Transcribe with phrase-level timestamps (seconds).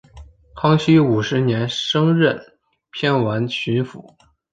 [0.55, 2.43] 康熙五十年升任
[2.91, 4.15] 偏沅巡抚。